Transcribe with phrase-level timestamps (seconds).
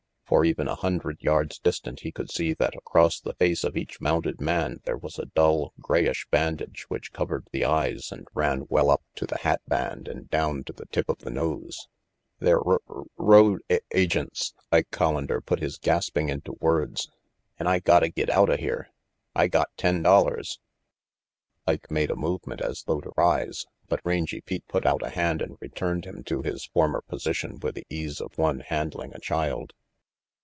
[0.25, 3.99] For even a hundred yards distant he could see that across the face of each
[3.99, 8.89] mounted man there was a dull, grayish bandage which covered the eyes and ran well
[8.89, 11.89] up to the hat band and down to the tip of the nose.
[12.39, 17.11] "They're r r road a agents," Ike Collander put his gasping into words.
[17.59, 18.89] "An' I gotta get outa here.
[19.35, 20.61] I got ten dollars"
[21.67, 25.41] Ike made a movement as though to rise, but Rangy Pete put out a hand
[25.41, 28.61] and returned him to his RANGY PETE 15 former position with the ease of one
[28.61, 29.73] handling a child.